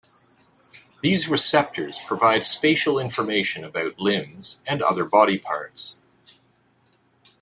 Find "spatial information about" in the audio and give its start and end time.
2.43-3.99